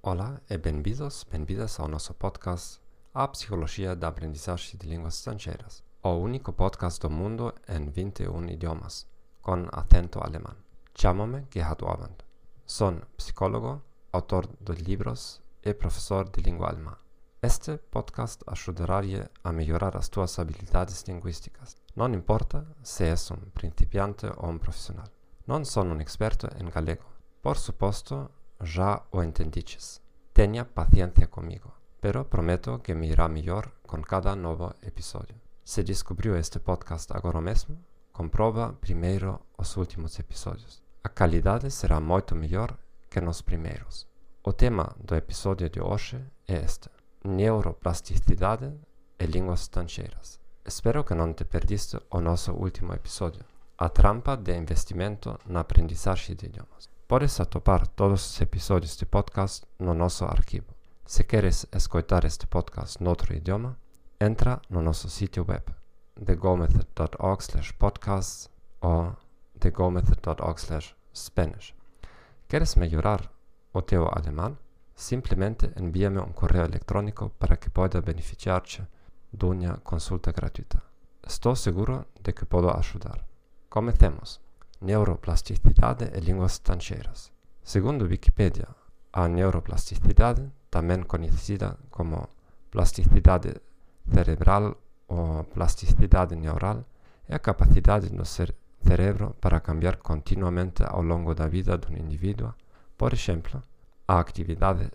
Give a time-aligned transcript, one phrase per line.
[0.00, 2.80] Olá e bem-vindos, bem-vindas ao nosso podcast
[3.12, 9.08] A Psicologia da Aprendizagem de Línguas Estrangeiras, o único podcast do mundo em 21 idiomas,
[9.42, 10.54] com acento alemão.
[10.96, 12.23] Chamo-me Gerhard Waband.
[12.66, 16.96] Sou psicólogo, autor de livros e professor de língua alemã.
[17.42, 19.02] Este podcast ajudará
[19.44, 21.76] a melhorar as tuas habilidades linguísticas.
[21.94, 25.06] Não importa se és um principiante ou um profissional.
[25.46, 27.04] Não sou um experto em galego.
[27.42, 28.30] Por suposto,
[28.62, 30.00] já o entendiches.
[30.32, 35.36] Tenha paciência comigo, pero prometo que me irá melhor com cada novo episódio.
[35.62, 37.76] Se descobriu este podcast agora mesmo,
[38.10, 40.83] comprova primeiro os últimos episódios.
[41.04, 42.74] A qualidade será muito melhor
[43.10, 44.06] que nos primeiros.
[44.42, 46.88] O tema do episódio de hoje é este:
[47.22, 48.72] neuroplasticidade
[49.18, 50.40] e línguas estrangeiras.
[50.64, 53.44] Espero que não te perdiste o nosso último episódio,
[53.76, 56.88] a trampa de investimento na aprendizagem de idiomas.
[57.06, 60.74] Podes atopar todos os episódios de podcast no nosso arquivo.
[61.04, 63.76] Se queres escutar este podcast noutro idioma,
[64.18, 65.64] entra no nosso sítio web
[66.24, 68.48] thegomethod.org podcasts
[68.80, 69.14] ou
[69.64, 71.74] thegomethod.org spanish.
[72.46, 73.30] Queres melhorar
[73.72, 74.58] o teu alemão?
[74.94, 78.86] Simplesmente envia-me um correio eletrônico para que possa beneficiar-te
[79.32, 80.82] de uma consulta gratuita.
[81.26, 83.24] Estou seguro de que posso ajudar.
[83.70, 84.40] Comecemos
[84.80, 87.32] neuroplasticidade e línguas estrangeiras.
[87.62, 88.68] Segundo Wikipedia,
[89.12, 92.28] a neuroplasticidade, também conhecida como
[92.70, 93.54] plasticidade
[94.12, 94.76] cerebral
[95.08, 96.84] ou plasticidade neural,
[97.26, 98.54] é a capacidade do ser
[98.86, 102.54] cerebro para cambiar continuamente ao longo da vida de um indivíduo.
[102.96, 103.62] Por exemplo,
[104.06, 104.90] a atividade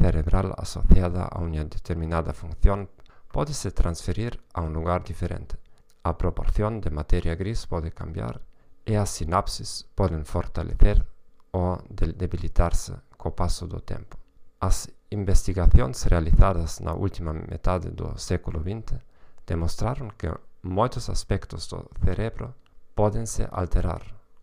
[0.00, 2.88] cerebral associada a uma determinada função
[3.30, 5.56] pode se transferir a um lugar diferente.
[6.04, 8.40] A proporção de matéria gris pode cambiar
[8.86, 11.04] e as sinapses podem fortalecer
[11.52, 11.78] ou
[12.16, 14.18] debilitar-se com o passo do tempo.
[14.60, 18.98] As investigações realizadas na última metade do século XX
[19.46, 20.28] demonstraram que
[20.62, 22.54] muitos aspectos do cérebro
[22.94, 24.02] podem se alterar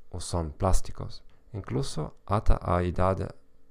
[0.10, 1.22] ou são plásticos,
[1.54, 3.28] incluso até a idade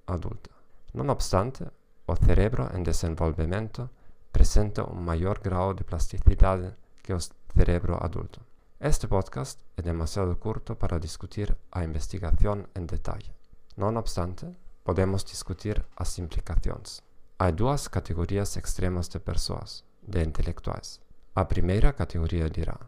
[0.07, 0.51] adulta.
[0.95, 1.65] Não obstante,
[2.07, 3.89] o cérebro em desenvolvimento
[4.31, 7.19] apresenta um maior grau de plasticidade que o
[7.55, 8.41] cérebro adulto.
[8.81, 13.31] Este podcast é demasiado curto para discutir a investigação em detalhe.
[13.77, 14.47] Não obstante,
[14.85, 17.03] podemos discutir as implicações.
[17.39, 21.01] Há duas categorias extremas de pessoas, de intelectuais.
[21.35, 22.79] A primeira categoria dirá: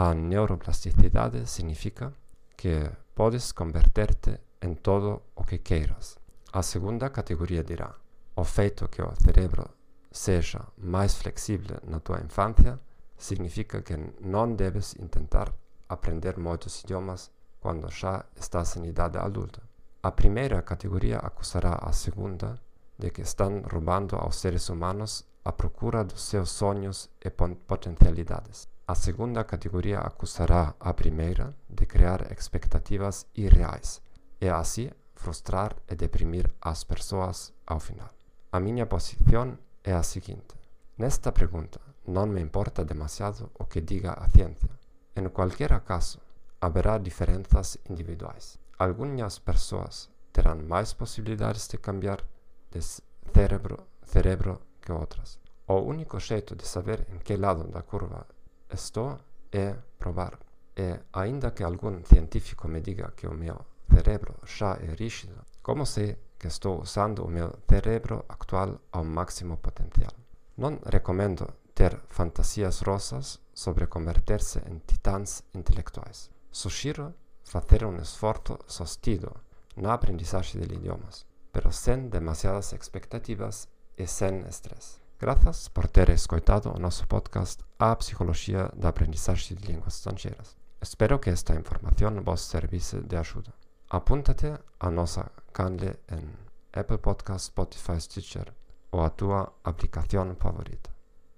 [0.00, 2.14] a neuroplasticidade significa
[2.56, 6.16] que podes converter-te em todo o que queiras.
[6.52, 7.92] A segunda categoria dirá:
[8.36, 9.68] o feito que o cérebro
[10.12, 12.78] seja mais flexível na tua infância
[13.16, 15.52] significa que não deves tentar
[15.88, 17.28] aprender muitos idiomas
[17.58, 19.60] quando já estás em idade adulta.
[20.00, 22.54] A primeira categoria acusará a segunda
[22.96, 28.68] de que estão roubando aos seres humanos a procura dos seus sonhos e potencialidades.
[28.90, 34.00] A segunda categoria acusará a primeira de criar expectativas irreais
[34.40, 38.08] e assim frustrar e deprimir as pessoas ao final.
[38.50, 40.54] A minha posição é a seguinte:
[40.96, 44.70] nesta pergunta, não me importa demasiado o que diga a ciência.
[45.14, 46.18] Em qualquer caso,
[46.58, 48.58] haverá diferenças individuais.
[48.78, 52.24] Algumas pessoas terão mais possibilidades de cambiar
[52.70, 55.38] de cérebro, cérebro que outras.
[55.66, 58.26] O único jeito de saber em que lado da curva
[58.72, 59.18] estou
[59.52, 60.38] é provar.
[60.76, 65.84] E ainda que algum científico me diga que o meu cérebro já é rígido, como
[65.84, 70.12] sei que estou usando o meu cérebro atual ao máximo potencial?
[70.56, 76.30] Não recomendo ter fantasias rosas sobre converter-se em titãs intelectuais.
[76.50, 77.14] Sugiro
[77.44, 79.34] fazer um esforço sostido
[79.76, 85.07] na aprendizagem de idiomas, pero sem demasiadas expectativas e sem estresse.
[85.20, 90.56] Graças por ter escutado o nosso podcast A Psicologia da Aprendizagem de Línguas Estrangeiras.
[90.80, 93.52] Espero que esta informação vos servisse de ajuda.
[93.90, 96.24] Apunta-te a nossa canal em
[96.72, 98.54] Apple Podcast, Spotify, Stitcher
[98.92, 100.88] ou a tua aplicação favorita.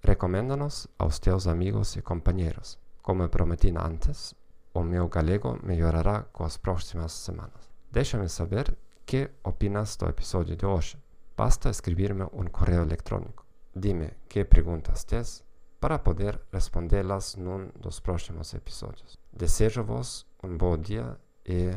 [0.03, 2.77] Recomenda-nos aos teus amigos e companheiros.
[3.01, 4.35] Como prometi antes,
[4.75, 7.67] o meu galego melhorará com as próximas semanas.
[7.91, 8.77] Deixa-me saber
[9.07, 10.99] que opinas do episódio de hoje.
[11.35, 13.49] Basta escrever-me um correio eletrônico.
[13.73, 15.43] Dime que perguntas tens
[15.79, 19.17] para poder respondê-las num dos próximos episódios.
[19.31, 21.71] Desejo-vos um bom dia e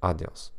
[0.00, 0.52] adeus.